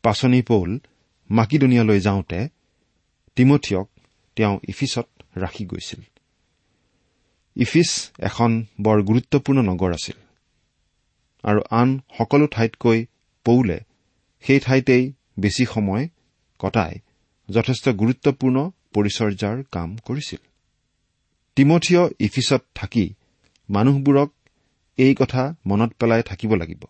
পাচনি 0.02 0.42
পৌল 0.42 0.78
মাকিদুনিয়ালৈ 1.30 2.00
যাওঁতে 2.00 2.48
তিমঠিয়ক 3.36 3.88
তেওঁ 4.36 4.58
ইফিছত 4.68 5.06
ৰাখি 5.38 5.66
গৈছিল। 5.66 6.00
ইফিছ 7.56 7.90
এখন 8.20 8.64
বৰ 8.80 9.02
গুৰুত্বপূৰ্ণ 9.02 9.62
নগৰ 9.62 9.92
আছিল। 9.92 10.18
আৰু 11.44 11.60
আন 11.70 12.00
সকলো 12.18 12.46
ঠাইতকৈ 12.46 13.06
পৌলে 13.44 13.80
সেই 14.44 14.60
ঠাইতেই 14.60 15.12
বেছি 15.38 15.64
সময় 15.66 16.08
কটাই 16.58 16.94
যথেষ্ট 17.48 17.88
গুৰুত্বপূৰ্ণ 17.88 18.70
পৰিচৰ্যাৰ 18.94 19.62
কাম 19.72 19.96
কৰিছিল। 19.96 20.38
তিমঠিয় 21.56 22.02
ইফিছত 22.20 22.62
থাকি 22.74 23.14
মানুহবোৰক 23.68 24.30
এই 24.98 25.14
কথা 25.14 25.54
মনত 25.66 25.90
পেলাই 25.92 26.22
থাকিব 26.22 26.54
লাগিব। 26.54 26.82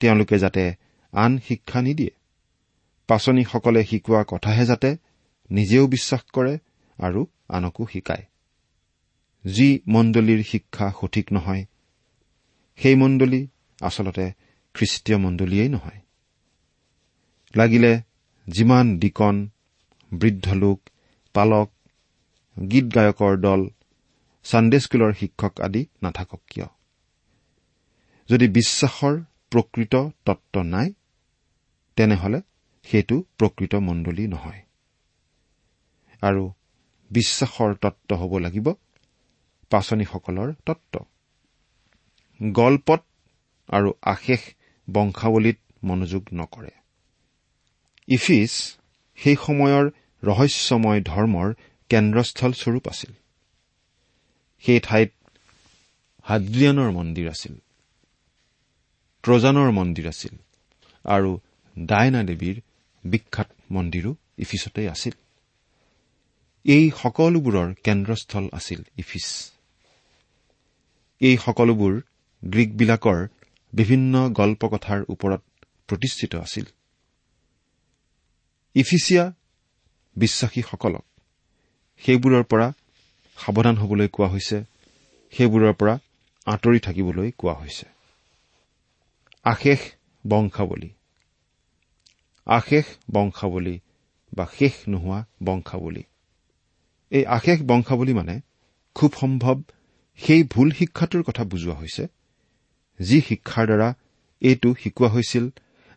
তেওঁলোকে 0.00 0.38
যাতে 0.38 0.74
আন 1.12 1.38
শিক্ষা 1.38 1.82
নিদিয়ে। 1.82 2.14
পাচনীসকলে 3.06 3.84
শিকোৱা 3.84 4.24
কথাহে 4.28 4.64
যাতে 4.66 4.96
নিজেও 5.50 5.86
বিশ্বাস 5.86 6.22
কৰে 6.32 6.58
আৰু 6.98 7.26
আনকো 7.48 7.86
শিকায়। 7.86 8.24
যি 9.44 9.80
মণ্ডলীৰ 9.88 10.42
শিক্ষা 10.42 10.92
সঠিক 11.00 11.32
নহয় 11.32 11.64
সেই 12.76 12.94
মণ্ডলী 12.94 13.46
আচলতে 13.80 14.32
খ্ৰীষ্টীয় 14.74 15.18
মণ্ডলীয়েই 15.18 15.68
নহয়। 15.68 16.00
লাগিলে 17.56 18.00
যিমান 18.46 18.98
ডিকন 18.98 19.48
বৃদ্ধ 20.12 20.52
লোক 20.52 20.80
পালক 21.32 21.70
গীত 22.70 22.84
গায়কৰ 22.94 23.36
দল 23.36 23.68
ছানডে 24.44 24.80
স্কুলৰ 24.80 25.12
শিক্ষক 25.12 25.60
আদি 25.60 25.86
নাথাকক 26.02 26.40
কিয়? 26.46 26.66
যদি 28.28 28.48
বিশ্বাসৰ 28.48 29.20
প্ৰকৃত 29.50 30.10
তত্ব 30.24 30.62
নাই 30.62 30.92
তেনেহলে 31.96 32.40
সেইটো 32.84 33.24
প্ৰকৃত 33.38 33.74
মণ্ডলী 33.74 34.26
নহয়। 34.26 34.62
আৰু 36.22 36.52
বিশ্বাসৰ 37.10 37.74
তত্ব 37.74 38.16
হ'ব 38.16 38.38
লাগিব 38.38 38.72
পাচনীসকলৰ 39.70 40.48
তত্ব 40.66 40.94
গল্পত 42.52 43.02
আৰু 43.68 43.90
আশেষ 44.02 44.42
বংশাৱলীত 44.88 45.58
মনোযোগ 45.84 46.22
নকৰে। 46.34 46.70
ইফিছ 48.08 48.52
সেই 49.18 49.36
সময়ৰ 49.46 49.84
ৰহস্যময় 50.22 51.00
ধৰ্মৰ 51.00 51.48
কেন্দ্ৰস্থল 51.90 52.52
স্বৰূপ 52.52 52.84
আছিল। 52.88 53.12
সেই 54.64 54.80
ঠাইত 54.80 55.10
হাদ্ৰিয়ানৰ 56.24 56.90
মন্দিৰ 56.90 57.26
আছিল 57.28 57.54
ট্ৰজানৰ 59.24 59.70
মন্দিৰ 59.70 60.06
আছিল 60.08 60.34
আৰু 61.04 61.30
ডায়না 61.78 62.20
দেৱীৰ 62.24 62.56
বিখ্যাত 63.04 63.48
মন্দিৰো 63.70 64.10
ইফিছতেই 64.38 64.88
আছিল। 64.88 65.14
এই 66.64 66.84
সকলোবোৰৰ 67.02 67.68
কেন্দ্ৰস্থল 67.84 68.44
আছিল 68.52 68.80
ইফিছ 68.98 69.53
এই 71.20 71.36
সকলোবোৰ 71.36 72.00
গ্ৰীকবিলাকৰ 72.44 73.26
বিভিন্ন 73.72 74.28
গল্পকথাৰ 74.28 75.00
ওপৰত 75.08 75.42
প্ৰতিষ্ঠিত 75.88 76.34
আছিল। 76.34 76.64
ইফিচিয়া 78.74 79.32
বিশ্বাসীসকলক 80.16 81.04
সেইবোৰৰ 82.02 82.44
পৰা 82.44 82.72
সাৱধান 83.38 83.76
হবলৈ 83.76 84.08
কোৱা 84.08 84.28
হৈছে 84.28 84.64
সেইবোৰৰ 85.32 85.72
পৰা 85.72 85.98
আঁতৰি 86.46 86.78
থাকিবলৈ 86.78 87.30
কোৱা 87.38 87.54
হৈছে। 87.54 87.86
আশেষ 89.44 89.80
বংশাৱলী। 90.26 90.90
আশেষ 92.46 92.84
বংশাৱলী 93.10 93.78
বা 94.36 94.46
শেষ 94.58 94.72
নোহোৱা 94.88 95.24
বংশাৱলী। 95.42 96.02
এই 97.10 97.26
আশেষ 97.26 97.62
বংশাৱলী 97.62 98.12
মানে 98.12 98.40
খুব 98.94 99.12
সম্ভৱ 99.20 99.62
সেই 100.16 100.42
ভুল 100.42 100.70
শিক্ষাটোৰ 100.70 101.22
কথা 101.22 101.44
বুজোৱা 101.44 101.74
হৈছে 101.74 102.06
যি 103.00 103.20
শিক্ষাৰ 103.20 103.66
দ্বাৰা 103.66 103.94
এইটো 104.42 104.74
শিকোৱা 104.74 105.08
হৈছিল 105.08 105.48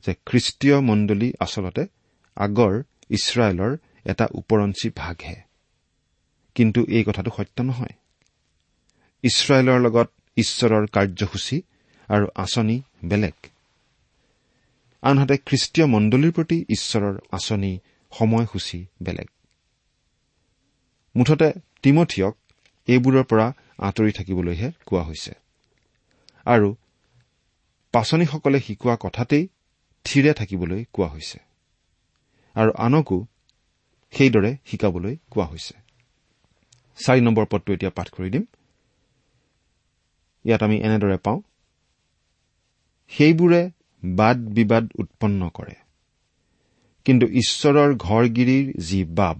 যে 0.05 0.13
খ্ৰীষ্টীয় 0.25 0.81
মণ্ডলী 0.81 1.33
আচলতে 1.39 1.83
আগৰ 2.37 2.83
ইছৰাইলৰ 3.09 3.77
এটা 4.05 4.25
ওপৰঞ্চি 4.35 4.89
ভাগহে। 4.95 5.35
কিন্তু 6.55 6.85
এই 6.89 7.03
কথাটো 7.03 7.31
সত্য 7.37 7.61
নহয়। 7.61 7.93
ইছৰাইলৰ 9.23 9.79
লগত 9.79 10.09
ঈশ্বৰৰ 10.37 10.85
কাৰ্যসূচী 10.87 11.61
আৰু 12.09 12.27
আঁচনি 12.35 12.81
বেলেগ। 13.05 13.33
আনহাতে 15.01 15.37
খ্ৰীষ্টীয় 15.37 15.87
মণ্ডলীৰ 15.87 16.31
প্ৰতি 16.31 16.65
ঈশ্বৰৰ 16.69 17.17
আঁচনি 17.31 17.79
সময়সূচী 18.11 18.85
বেলেগ। 19.03 19.29
মুঠতে 21.15 21.53
তিমঠিয়ক 21.81 22.37
এইবোৰৰ 22.87 23.23
পৰা 23.23 23.53
আঁতৰি 23.79 24.11
থাকিবলৈহে 24.11 24.71
কোৱা 24.85 25.03
হৈছে। 25.03 25.31
আৰু 26.45 26.75
পাচনীসকলে 27.91 28.59
শিকোৱা 28.59 28.97
কথাতেই 28.99 29.47
থিৰে 30.03 30.33
থাকিবলৈ 30.33 30.85
কোৱা 30.93 31.07
হৈছে। 31.07 31.39
আৰু 32.55 32.71
আনকো 32.77 33.25
সেইদৰে 34.11 34.57
শিকাবলৈ 34.65 35.17
কোৱা 35.29 35.45
হৈছে। 35.45 35.73
চাৰি 37.05 37.21
নম্বৰ 37.21 37.45
পদটো 37.45 37.73
এতিয়া 37.73 37.91
পাঠ 37.91 38.09
কৰি 38.09 38.29
দিম। 38.29 38.43
ইয়াত 40.45 40.63
আমি 40.63 40.77
এনেদৰে 40.77 41.17
পাওঁ। 41.17 41.41
সেইবোৰে 43.07 43.71
বাদ 44.05 44.37
বিবাদ 44.37 44.87
উৎপন্ন 44.99 45.49
কৰে। 45.49 45.75
কিন্তু 47.05 47.27
ঈশ্বৰৰ 47.27 47.95
ঘৰগিৰিৰ 47.95 48.81
যি 48.81 49.03
বাব 49.03 49.37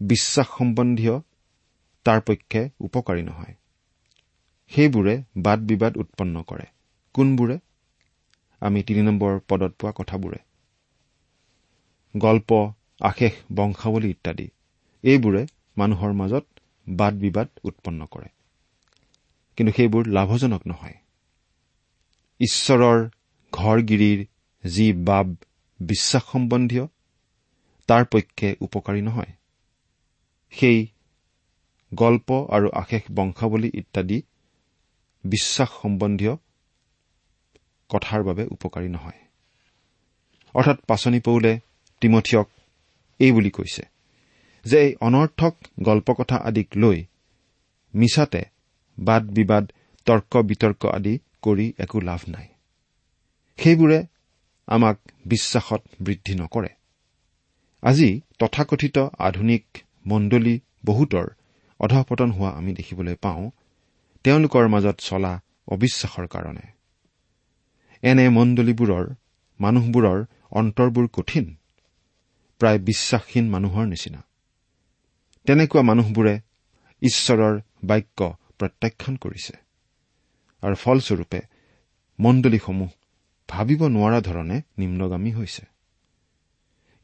বিশ্বাস 0.00 0.46
সম্বন্ধীয় 0.58 1.20
তাৰ 2.04 2.20
পক্ষে 2.20 2.68
উপকাৰী 2.80 3.22
নহয়। 3.22 3.54
সেইবোৰে 4.68 5.22
বাদ 5.36 5.60
বিবাদ 5.60 5.96
উৎপন্ন 5.96 6.42
কৰে। 6.42 6.66
কোনবোৰে? 7.14 7.58
আমি 8.60 8.82
তিনি 8.82 9.02
নম্বৰ 9.02 9.40
পদত 9.48 9.72
পোৱা 9.78 9.92
কথাবোৰে। 9.96 10.38
গল্প 12.16 12.72
আশেষ 13.00 13.32
বংশাৱলী 13.54 14.10
ইত্যাদি। 14.10 14.48
এইবোৰে 15.02 15.46
মানুহৰ 15.76 16.12
মাজত 16.12 16.46
বাদ 16.88 17.14
বিবাদ 17.14 17.48
উৎপন্ন 17.64 18.06
কৰে। 18.06 18.28
কিন্তু 19.56 19.72
সেইবোৰ 19.72 20.06
লাভজনক 20.06 20.66
নহয়। 20.66 20.94
ঈশ্বৰৰ 22.40 23.08
ঘৰগিৰিৰ 23.52 24.26
যি 24.68 24.92
বাব 24.92 25.34
বিশ্বাস 25.80 26.22
সম্বন্ধীয় 26.32 26.86
তাৰ 27.86 28.04
পক্ষে 28.04 28.56
উপকাৰী 28.60 29.02
নহয়। 29.02 29.32
সেই 30.50 30.86
গল্প 31.94 32.28
আৰু 32.50 32.68
আশেষ 32.72 33.02
বংশাৱলী 33.14 33.70
ইত্যাদি 33.74 34.22
বিশ্বাস 35.24 35.70
সম্বন্ধীয় 35.82 36.34
কথাৰ 37.90 38.22
বাবে 38.22 38.44
উপকাৰী 38.46 38.88
নহয়। 38.88 39.20
অৰ্থাৎ 40.54 40.78
পাচনি 40.86 41.20
পৌলে 41.20 41.52
তিমঠিয়ক 42.00 42.48
এই 43.18 43.32
বুলি 43.32 43.50
কৈছে 43.50 43.82
যে 44.64 44.76
এই 44.78 44.92
অনৰ্থক 45.00 45.54
গল্পকথা 45.82 46.36
আদিক 46.36 46.68
লৈ 46.76 47.04
মিছাতে 47.94 48.42
বাদ 48.98 49.22
বিবাদ 49.30 49.64
তৰ্ক 50.06 50.32
বিতৰ্ক 50.42 50.86
আদি 50.86 51.18
কৰি 51.42 51.72
একো 51.78 52.00
লাভ 52.00 52.20
নাই। 52.28 52.48
সেইবোৰে 53.58 53.98
আমাক 54.66 54.98
বিশ্বাসত 55.26 55.82
বৃদ্ধি 56.00 56.34
নকৰে। 56.34 56.68
আজি 57.82 58.20
তথাকথিত 58.38 58.96
আধুনিক 59.18 59.64
মণ্ডলী 60.06 60.54
বহুতৰ 60.86 61.26
অধপতন 61.80 62.30
হোৱা 62.30 62.50
আমি 62.50 62.72
দেখিবলৈ 62.72 63.14
পাওঁ 63.14 63.50
তেওঁলোকৰ 64.24 64.68
মাজত 64.68 64.96
চলা 64.98 65.40
অবিশ্বাসৰ 65.68 66.26
কাৰণে। 66.26 66.66
এনে 68.02 68.28
মণ্ডলীবোৰৰ 68.28 69.14
মানুহবোৰৰ 69.60 70.24
অন্তৰবোৰ 70.50 71.06
কঠিন 71.12 71.56
প্ৰায় 72.60 72.78
বিশ্বাসহীন 72.78 73.50
মানুহৰ 73.50 73.86
নিচিনা। 73.86 74.20
তেনেকুৱা 75.46 75.82
মানুহবোৰে 75.82 76.40
ঈশ্বৰৰ 77.02 77.60
বাক্য 77.84 78.36
প্ৰত্যাখ্যান 78.58 79.16
কৰিছে 79.16 79.54
আৰু 80.62 80.74
ফলস্বৰূপে 80.74 81.40
মণ্ডলীসমূহ 82.20 82.88
ভাবিব 83.48 83.88
নোৱাৰা 83.88 84.20
ধৰণে 84.20 84.62
নিম্নগামী 84.78 85.32
হৈছে। 85.32 85.66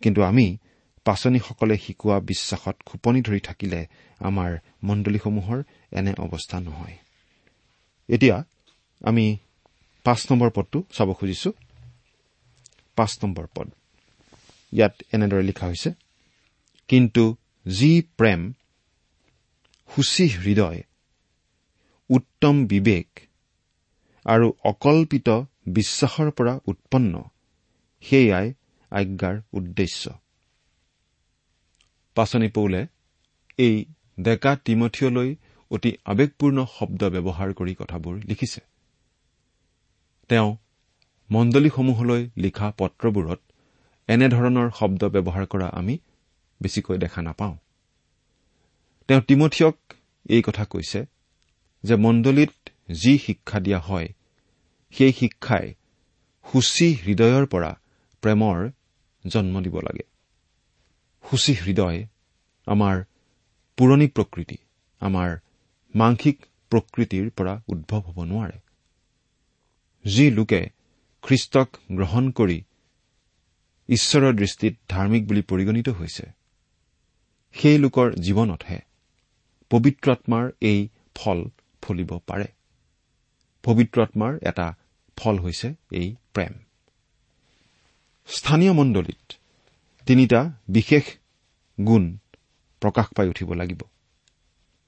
কিন্তু 0.03 0.23
আমি 0.23 0.59
পাচনীসকলে 1.05 1.77
শিকোৱা 1.77 2.21
বিশ্বাসত 2.21 2.77
খোপনি 2.87 3.23
ধৰি 3.23 3.41
থাকিলে 3.41 3.87
আমাৰ 4.21 4.51
মণ্ডলীসমূহৰ 4.83 5.63
এনে 5.93 6.13
অৱস্থা 6.19 6.61
নহয়। 6.61 6.97
এতিয়া 8.09 8.37
আমি 9.05 9.37
পাঁচ 10.05 10.21
নম্বৰ 10.33 10.51
পদটো 10.51 10.79
চাব 10.93 11.13
খুজিছো। 11.13 11.53
পাঁচ 12.97 13.25
নম্বৰ 13.25 13.47
পদ। 13.55 13.69
ইয়াত 14.73 14.95
এনেদৰে 15.13 15.43
লিখা 15.43 15.67
হৈছে 15.67 15.91
কিন্তু 16.89 17.37
যি 17.67 18.03
প্ৰেম 18.17 18.53
সুচী 19.95 20.27
হৃদয় 20.29 20.81
উত্তম 22.11 22.67
বিবেক 22.67 23.21
আৰু 24.25 24.53
অকল্পিত 24.65 25.29
বিশ্বাসৰ 25.67 26.31
পৰা 26.31 26.59
উৎপন্ন 26.67 27.23
সেয়াই 28.01 28.53
আজ্ঞাৰ 28.91 29.41
উদ্দেশ্য। 29.53 30.11
পাচনি 32.15 32.49
পৌলে 32.49 32.87
এই 33.59 33.85
ডেকা 34.23 34.53
তিমঠিয়লৈ 34.65 35.35
অতি 35.71 35.91
আৱেগপূৰ্ণ 36.05 36.67
শব্দ 36.79 37.05
ব্যৱহাৰ 37.05 37.51
কৰি 37.55 37.75
কথাবোৰ 37.75 38.15
লিখিছে। 38.17 38.61
তেওঁ 40.29 40.57
মণ্ডলীসমূহলৈ 41.31 42.23
লিখা 42.37 42.73
পত্ৰবোৰত 42.79 43.41
এনেধৰণৰ 44.09 44.69
শব্দ 44.79 45.03
ব্যৱহাৰ 45.05 45.47
কৰা 45.47 45.69
আমি 45.69 45.99
বেছিকৈ 46.63 46.99
দেখা 46.99 47.23
নাপাওঁ। 47.23 47.57
তেওঁ 49.09 49.21
তিমঠিয়ক 49.21 49.77
এই 50.29 50.43
কথা 50.43 50.65
কৈছে 50.65 51.01
যে 51.85 51.95
মণ্ডলীত 51.95 52.55
যি 52.93 53.19
শিক্ষা 53.19 53.61
দিয়া 53.61 53.81
হয় 53.81 54.09
সেই 54.91 55.13
শিক্ষাই 55.13 55.67
সুচী 56.47 56.89
হৃদয়ৰ 56.95 57.45
পৰা 57.47 57.71
প্ৰেমৰ 58.23 58.59
জন্ম 59.25 59.55
দিব 59.61 59.77
লাগে। 59.81 60.07
সুচী 61.25 61.53
হৃদয় 61.55 61.99
আমাৰ 62.67 62.97
পুৰণি 63.81 64.07
প্ৰকৃতি 64.07 64.57
আমাৰ 65.01 65.31
মাংসিক 65.95 66.43
প্ৰকৃতিৰ 66.73 67.31
পৰা 67.31 67.55
উদ্ভৱ 67.69 68.01
হ'ব 68.01 68.19
নোৱাৰে। 68.25 68.59
যি 70.05 70.27
লোকে 70.31 70.61
খ্ৰীষ্টক 71.25 71.69
গ্ৰহণ 71.97 72.31
কৰি 72.31 72.59
ঈশ্বৰৰ 73.89 74.35
দৃষ্টিত 74.35 74.75
ধাৰ্মিক 74.89 75.27
বুলি 75.27 75.43
পৰিগণিত 75.43 75.89
হৈছে 75.89 76.27
সেই 77.55 77.79
লোকৰ 77.79 78.07
জীৱনতহে 78.19 78.79
পবিত্ৰ 79.71 80.13
আত্মাৰ 80.13 80.45
এই 80.63 80.81
ফল 81.15 81.39
ফলিব 81.83 82.11
পাৰে। 82.27 82.47
পবিত্ৰ 83.65 84.03
আত্মাৰ 84.03 84.39
এটা 84.43 84.67
ফল 85.17 85.39
হৈছে 85.39 85.69
এই 85.93 86.09
প্ৰেম। 86.35 86.53
স্থানীয় 88.29 88.73
মণ্ডলীত 88.73 89.25
তিনিটা 90.07 90.41
বিশেষ 90.69 91.05
গুণ 91.79 92.05
প্ৰকাশ 92.81 93.07
পাই 93.17 93.29
উঠিব 93.29 93.53
লাগিব। 93.53 93.81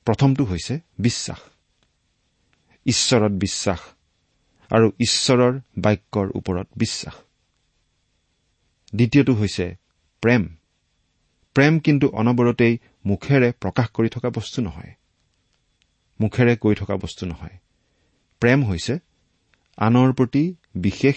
প্ৰথমটো 0.05 0.45
হৈছে 0.45 0.81
বিশ্বাস। 0.99 1.41
ঈশ্বৰত 2.87 3.33
বিশ্বাস 3.33 3.81
আৰু 4.71 4.93
ঈশ্বৰৰ 4.99 5.61
বাক্যৰ 5.79 6.29
ওপৰত 6.35 6.67
বিশ্বাস। 6.77 7.15
দ্বিতীয়টো 8.95 9.35
হৈছে 9.35 9.77
প্ৰেম। 10.21 10.57
প্ৰেম 11.55 11.79
কিন্তু 11.79 12.09
অনবৰতেই 12.09 12.79
মুখেৰে 13.07 13.53
প্ৰকাশ 13.53 13.89
কৰি 13.89 14.09
থকা 14.09 14.31
বস্তু 14.31 14.63
নহয়। 14.63 14.93
মুখেৰে 16.21 16.57
কৈ 16.57 16.75
থকা 16.75 16.97
বস্তু 16.97 17.27
নহয়। 17.27 17.57
প্ৰেম 18.41 18.65
হৈছে 18.65 18.99
আনৰ 19.77 20.13
প্ৰতি 20.13 20.55
বিশেষ 20.75 21.17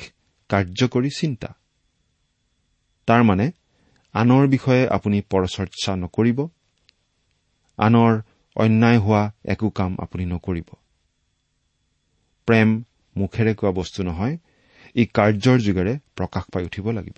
কাৰ্যকৰী 0.49 1.09
চিন্তা। 1.09 1.55
তাৰমানে 3.07 3.51
আনৰ 4.13 4.47
বিষয়ে 4.47 4.87
আপুনি 4.87 5.21
পৰচৰ্চা 5.21 5.95
নকৰিব। 5.95 6.47
আনৰ 7.77 8.21
অন্যায় 8.55 8.99
হোৱা 8.99 9.31
একো 9.45 9.69
কাম 9.69 9.97
আপুনি 9.99 10.25
নকৰিব। 10.25 10.69
প্ৰেম 12.47 12.83
মুখেৰে 13.17 13.53
কোৱা 13.55 13.71
বস্তু 13.71 14.03
নহয় 14.03 14.37
ই 14.95 15.05
কাৰ্যৰ 15.05 15.59
যোগেৰে 15.59 15.99
প্ৰকাশ 16.15 16.43
পাই 16.53 16.63
উঠিব 16.65 16.91
লাগিব। 16.91 17.17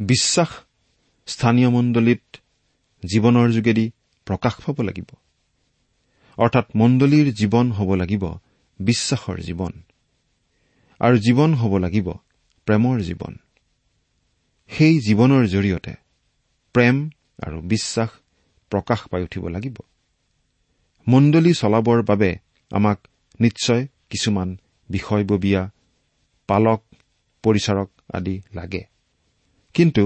বিশ্বাস 0.00 0.50
স্থানীয় 1.26 1.70
মণ্ডলীত 1.70 2.24
জীৱনৰ 3.02 3.48
যোগেদি 3.50 3.92
প্ৰকাশ 4.26 4.54
পাব 4.66 4.82
লাগিব। 4.82 5.08
অৰ্থাৎ 6.38 6.66
মণ্ডলীৰ 6.76 7.26
জীৱন 7.32 7.72
হ'ব 7.72 7.90
লাগিব 7.94 8.24
বিশ্বাসৰ 8.80 9.38
জীৱন। 9.40 9.72
আৰু 11.00 11.16
জীৱন 11.18 11.54
হ'ব 11.54 11.72
লাগিব 11.76 12.08
প্ৰেমৰ 12.66 12.96
জীৱন। 13.00 13.34
সেই 14.70 14.94
জীৱনৰ 15.00 15.44
জৰিয়তে 15.46 15.94
প্ৰেম 16.72 17.10
আৰু 17.42 17.60
বিশ্বাস 17.60 18.10
প্ৰকাশ 18.70 19.00
পাই 19.10 19.22
উঠিব 19.22 19.44
লাগিব। 19.48 19.76
মণ্ডলী 21.06 21.52
চলাবৰ 21.52 22.02
বাবে 22.02 22.30
আমাক 22.70 22.98
নিশ্চয় 23.40 23.82
কিছুমান 24.10 24.48
বিষয়ববীয়া 24.90 25.62
পালক 26.48 26.80
পৰিচাৰক 27.44 27.88
আদি 28.12 28.36
লাগে। 28.54 28.82
কিন্তু 29.74 30.04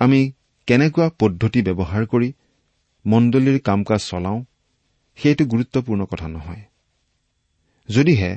আমি 0.00 0.20
কেনেকুৱা 0.68 1.06
পদ্ধতি 1.18 1.60
ব্যৱহাৰ 1.62 2.04
কৰি 2.06 2.28
মণ্ডলীৰ 3.04 3.58
কাম 3.60 3.80
কাজ 3.84 4.00
চলাওঁ 4.10 4.38
সেইটো 5.18 5.44
গুৰুত্বপূৰ্ণ 5.44 6.04
কথা 6.04 6.28
নহয়। 6.28 6.62
যদিহে 7.88 8.30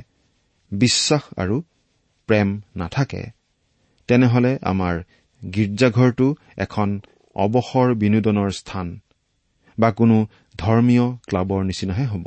বিশ্বাস 0.72 1.24
আৰু 1.36 1.56
প্ৰেম 2.28 2.48
নাথাকে 2.76 3.22
তেনেহলে 4.08 4.52
আমাৰ 4.62 4.94
গীৰ্জাঘৰটো 5.42 6.26
এখন 6.56 6.88
অৱসৰ 7.36 7.88
বিনোদনৰ 7.94 8.50
স্থান 8.50 8.86
বা 9.78 9.92
কোনো 9.92 10.26
ধৰ্মীয় 10.58 11.16
ক্লাবৰ 11.16 11.64
নিচিনাহে 11.64 12.06
হ'ব। 12.06 12.24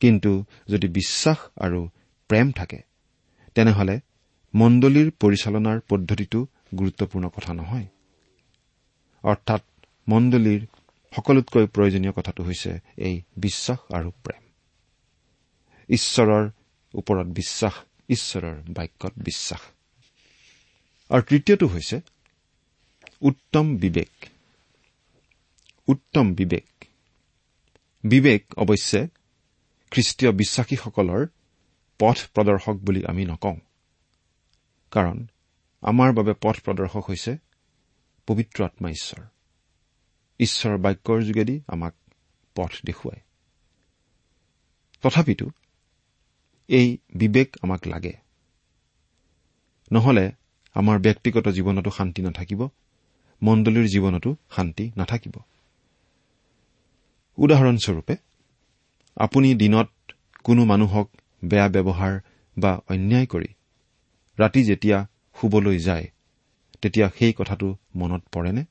কিন্তু 0.00 0.44
যদি 0.68 0.88
বিশ্বাস 0.88 1.38
আৰু 1.56 1.88
প্ৰেম 2.28 2.52
থাকে 2.52 2.82
তেনেহলে 3.54 4.00
মণ্ডলীৰ 4.54 5.10
পৰিচালনাৰ 5.20 5.80
পদ্ধতিটো 5.88 6.46
গুৰুত্বপূৰ্ণ 6.78 7.28
কথা 7.28 7.54
নহয়। 7.54 7.86
অৰ্থাৎ 9.22 9.62
মণ্ডলীৰ 10.08 10.66
সকলোতকৈ 11.16 11.66
প্ৰয়োজনীয় 11.66 12.12
কথাটো 12.12 12.42
হৈছে 12.42 12.80
এই 12.96 13.22
বিশ্বাস 13.36 13.78
আৰু 13.94 14.10
প্ৰেম। 14.10 14.42
ঈশ্বৰৰ 15.88 16.50
ওপৰত 16.94 17.26
বিশ্বাস 17.26 17.72
ঈশ্বৰৰ 18.08 18.62
বাক্যত 18.68 19.12
বিশ্বাস। 19.16 19.60
আৰু 21.10 21.22
তৃতীয়টো 21.22 21.66
হৈছে 21.66 22.00
উত্তম 23.20 23.76
বিবেক। 23.76 24.31
উত্তম 25.88 26.34
বিবেক। 26.34 26.84
বিবেক 28.04 28.54
অৱশ্যে 28.56 29.08
খ্ৰীষ্টীয় 29.90 30.32
বিশ্বাসীসকলৰ 30.32 31.26
পথ 31.98 32.16
প্ৰদৰ্শক 32.34 32.72
বুলি 32.72 33.04
আমি 33.06 33.24
নকওঁ। 33.24 33.56
কাৰণ 34.90 35.26
আমাৰ 35.80 36.12
বাবে 36.12 36.34
পথ 36.42 36.60
প্ৰদৰ্শক 36.60 37.04
হৈছে 37.08 37.36
পবিত্ৰ 38.26 38.64
আত্মা 38.64 38.90
ঈশ্বৰ। 38.90 39.24
ঈশ্বৰৰ 40.38 40.78
বাক্যৰ 40.78 41.22
যোগেদি 41.22 41.60
আমাক 41.66 41.94
পথ 42.54 42.70
দেখুৱায়। 42.84 43.20
তথাপিতো 45.02 45.50
এই 46.68 46.98
বিবেক 47.14 47.56
আমাক 47.62 47.86
লাগে। 47.86 48.12
নহলে 49.92 50.32
আমাৰ 50.74 50.98
ব্যক্তিগত 50.98 51.48
জীৱনতো 51.48 51.90
শান্তি 51.90 52.22
নাথাকিব 52.22 52.68
মণ্ডলীৰ 53.42 53.86
জীৱনতো 53.86 54.36
শান্তি 54.56 54.90
নাথাকিব। 54.96 55.32
উদাহৰণস্বৰূপে 57.38 58.16
আপুনি 59.16 59.54
দিনত 59.54 59.88
কোনো 60.44 60.64
মানুহক 60.64 61.08
বেয়া 61.44 61.68
ব্যৱহাৰ 61.68 62.20
বা 62.58 62.80
অন্যায় 62.88 63.26
কৰি 63.26 63.48
ৰাতি 64.38 64.64
যেতিয়া 64.64 65.06
শুবলৈ 65.40 65.78
যায় 65.78 66.06
তেতিয়া 66.82 67.10
সেই 67.18 67.32
কথাটো 67.32 67.76
মনত 67.94 68.22
পৰেনে? 68.32 68.64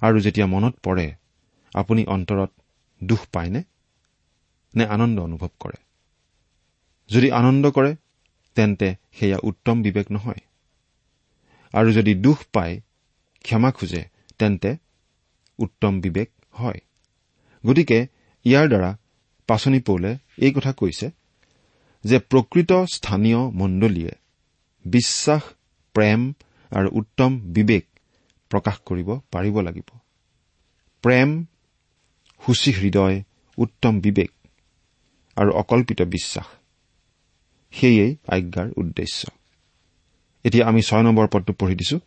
আৰু 0.00 0.20
যেতিয়া 0.20 0.46
মনত 0.46 0.74
পৰে 0.82 1.14
আপুনি 1.74 2.04
অন্তৰত 2.04 2.50
দুখ 3.04 3.26
পায়নে? 3.32 3.62
নে 4.74 4.84
আনন্দ 4.86 5.20
অনুভৱ 5.20 5.48
কৰে? 5.60 5.78
যদি 7.10 7.32
আনন্দ 7.32 7.70
কৰে 7.70 7.96
তেন্তে 8.54 8.96
সেয়া 9.12 9.38
উত্তম 9.42 9.82
বিবেক 9.82 10.12
নহয়। 10.12 10.40
আৰু 11.72 11.92
যদি 11.92 12.14
দুখ 12.14 12.38
পায় 12.52 12.80
ক্ষমা 13.42 13.70
খোজে 13.70 14.04
তেন্তে 14.38 14.76
উত্তম 15.58 16.00
বিবেক 16.00 16.30
হয়। 16.50 16.80
গতিকে 17.66 18.06
ইয়াৰ 18.44 18.68
দ্বাৰা 18.68 18.96
পাচনি 19.46 19.80
পৌলে 19.80 20.16
এই 20.36 20.52
কথা 20.52 20.72
কৈছে 20.72 21.10
যে 22.04 22.18
প্ৰকৃত 22.18 22.72
স্থানীয় 22.72 23.38
মণ্ডলীয়ে 23.38 24.10
বিশ্বাস 24.84 25.42
প্ৰেম 25.92 26.32
আৰু 26.70 26.88
উত্তম 26.92 27.38
বিবেক 27.38 27.86
প্ৰকাশ 28.48 28.78
কৰিব 28.86 29.18
পাৰিব 29.30 29.60
লাগিব। 29.60 29.98
প্ৰেম 31.02 31.44
সূচী 32.46 32.72
হৃদয় 32.72 33.22
উত্তম 33.58 34.00
বিবেক 34.00 34.30
আৰু 35.36 35.52
অকল্পিত 35.52 36.02
বিশ্বাস। 36.02 36.46
সেয়েই 37.70 38.16
আজ্ঞাৰ 38.28 38.68
উদ্দেশ্য। 38.76 39.26
এতিয়া 40.44 40.66
আমি 40.66 40.82
ছয় 40.82 41.02
নম্বৰ 41.02 41.28
পদটো 41.28 41.52
পঢ়ি 41.52 41.74
দিছো। 41.74 42.00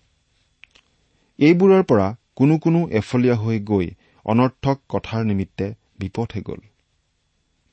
এইবোৰৰ 1.38 1.84
পৰা 1.84 2.16
কোনো 2.36 2.58
কোনো 2.58 2.90
এফলীয়া 2.90 3.36
হৈ 3.36 3.60
গৈ 3.60 3.90
অনৰ্থক 4.26 4.82
কথাৰ 4.90 5.26
নিমিত্তে 5.26 5.74
বিপথে 6.00 6.42
গ'ল। 6.42 6.62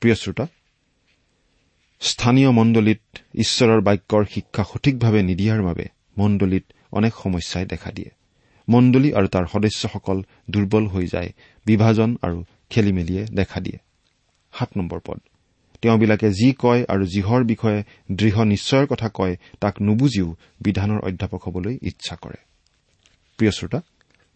প্ৰিয় 0.00 0.14
শ্ৰোতা 0.14 0.46
স্থানীয় 2.00 2.50
মণ্ডলীত 2.50 3.18
ঈশ্বৰৰ 3.34 3.80
বাক্যৰ 3.80 4.24
শিক্ষা 4.24 4.64
সঠিকভাৱে 4.64 5.22
নিদিয়াৰ 5.22 5.62
বাবে 5.62 5.84
মণ্ডলীত 6.18 6.64
অনেক 6.92 7.14
সমস্যাই 7.14 7.66
দেখা 7.66 7.90
দিয়ে। 7.90 8.10
মণ্ডলী 8.68 9.12
আৰু 9.12 9.26
তাৰ 9.26 9.46
সদস্যসকল 9.46 10.22
দুৰ্বল 10.50 10.86
হৈ 10.86 11.06
যায় 11.06 11.32
বিভাজন 11.66 12.16
আৰু 12.22 12.44
খেলি 12.70 12.92
মেলিয়ে 12.92 13.26
দেখা 13.26 13.60
দিয়ে। 13.60 13.78
সাত 14.52 14.70
নম্বৰ 14.76 15.00
পদ। 15.06 15.20
তেওঁবিলাকে 15.82 16.30
যি 16.30 16.52
কয় 16.58 16.84
আৰু 16.88 17.06
যিহৰ 17.06 17.44
বিষয়ে 17.44 17.84
দৃঢ় 18.12 18.44
নিশ্চয়ৰ 18.44 18.86
কথা 18.86 19.08
কয় 19.14 19.36
তাক 19.60 19.82
নুবুজিও 19.82 20.36
বিধানৰ 20.60 21.00
অধ্যাপক 21.00 21.48
হবলৈ 21.48 21.78
ইচ্ছা 21.82 22.16
কৰে। 22.16 22.36
প্ৰিয় 23.36 23.50
শ্ৰোতা 23.50 23.80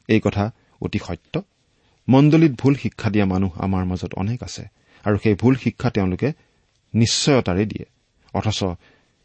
এই 0.08 0.20
কথা 0.20 0.50
অতি 0.80 0.98
সত্য। 0.98 1.42
মণ্ডলীত 2.08 2.52
ভুল 2.52 2.74
শিক্ষা 2.74 3.10
দিয়া 3.10 3.26
মানুহ 3.26 3.52
আমাৰ 3.60 3.84
মাজত 3.84 4.14
অনেক 4.14 4.42
আছে 4.42 4.64
আৰু 5.04 5.16
সেই 5.22 5.34
ভুল 5.34 5.54
শিক্ষা 5.54 5.90
তেওঁলোকে 5.90 6.32
নিশ্চয়তাৰে 6.94 7.64
দিয়ে। 7.66 7.86
অথচ 8.34 8.60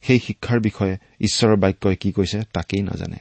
সেই 0.01 0.19
শিক্ষাৰ 0.19 0.59
বিষয়ে 0.59 0.97
ঈশ্বৰৰ 1.19 1.55
বাক্যই 1.55 1.95
কি 1.95 2.11
কৈছে 2.11 2.39
তাকেই 2.53 2.81
নাজানে। 2.81 3.19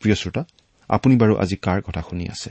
প্ৰিয় 0.00 0.14
শ্ৰোতা 0.14 0.42
আপুনি 0.88 1.14
বাৰু 1.16 1.34
আজি 1.36 1.56
কাৰ 1.56 1.78
কথা 1.82 2.02
শুনি 2.10 2.24
আছে? 2.28 2.50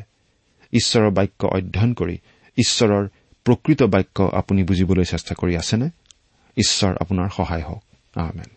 ঈশ্বৰৰ 0.73 1.10
বাক্য 1.10 1.41
অধ্যয়ন 1.47 1.93
কৰি 1.93 2.17
ঈশ্বৰৰ 2.58 3.04
প্ৰকৃত 3.45 3.84
বাক্য 3.84 4.17
আপুনি 4.34 4.63
বুজিবলৈ 4.63 5.06
চেষ্টা 5.06 5.34
কৰি 5.36 5.54
আছেনে? 5.58 5.88
ঈশ্বৰ 6.58 6.93
আপোনাৰ 7.02 7.30
সহায় 7.30 7.63
হওক। 7.63 7.84
আহমেন 8.17 8.57